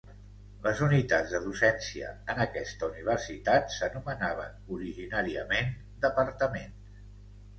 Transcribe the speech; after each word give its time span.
Les 0.67 0.79
unitats 0.85 1.33
de 1.33 1.41
docència 1.41 2.07
en 2.33 2.39
aquesta 2.45 2.89
universitat 2.93 3.69
s'anomenaven 3.75 4.57
originàriament 4.77 5.69
"departaments". 6.07 6.97